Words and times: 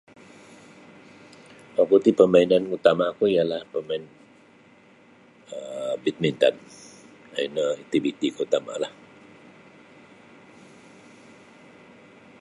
Oku 1.81 1.95
ti 2.03 2.11
pamainan 2.19 2.63
utama 2.75 3.05
ku 3.17 3.23
ialah 3.35 3.61
bamain 3.71 4.03
um 5.53 5.93
badminton 6.03 6.55
um 6.63 7.43
ino 7.45 7.63
aktiviti 7.79 8.27
ku 8.35 8.39
utamalah. 8.47 8.93